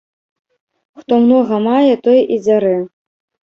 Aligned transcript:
Хто 1.01 1.13
многа 1.27 1.55
мае, 1.69 1.93
той 2.09 2.19
і 2.33 2.43
дзярэ. 2.43 2.75